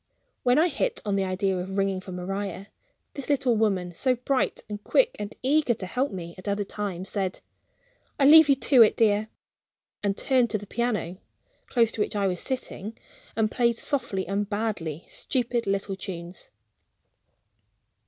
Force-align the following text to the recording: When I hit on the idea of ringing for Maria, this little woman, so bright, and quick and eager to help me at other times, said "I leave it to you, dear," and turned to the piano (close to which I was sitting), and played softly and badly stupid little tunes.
When 0.41 0.57
I 0.57 0.67
hit 0.67 0.99
on 1.05 1.15
the 1.15 1.23
idea 1.25 1.55
of 1.59 1.77
ringing 1.77 2.01
for 2.01 2.11
Maria, 2.11 2.69
this 3.13 3.29
little 3.29 3.55
woman, 3.55 3.93
so 3.93 4.15
bright, 4.15 4.63
and 4.67 4.83
quick 4.83 5.15
and 5.19 5.35
eager 5.43 5.75
to 5.75 5.85
help 5.85 6.11
me 6.11 6.33
at 6.39 6.47
other 6.47 6.63
times, 6.63 7.07
said 7.07 7.39
"I 8.19 8.25
leave 8.25 8.49
it 8.49 8.61
to 8.61 8.83
you, 8.83 8.89
dear," 8.89 9.27
and 10.01 10.17
turned 10.17 10.49
to 10.49 10.57
the 10.57 10.65
piano 10.65 11.19
(close 11.67 11.91
to 11.91 12.01
which 12.01 12.15
I 12.15 12.25
was 12.25 12.39
sitting), 12.39 12.97
and 13.35 13.51
played 13.51 13.77
softly 13.77 14.25
and 14.25 14.49
badly 14.49 15.03
stupid 15.05 15.67
little 15.67 15.95
tunes. 15.95 16.49